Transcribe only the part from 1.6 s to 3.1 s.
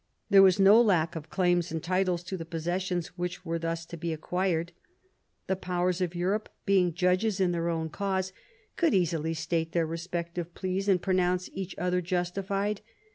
and titles to the possessions